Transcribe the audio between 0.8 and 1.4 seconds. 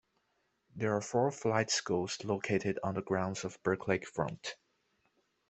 are four